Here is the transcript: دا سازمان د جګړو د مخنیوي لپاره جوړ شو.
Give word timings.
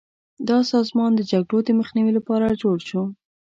دا 0.49 0.57
سازمان 0.71 1.11
د 1.15 1.21
جګړو 1.31 1.57
د 1.63 1.69
مخنیوي 1.79 2.13
لپاره 2.17 2.57
جوړ 2.61 2.77
شو. 2.89 3.03